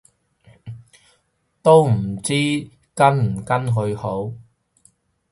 [1.61, 4.33] 都唔知跟唔跟去好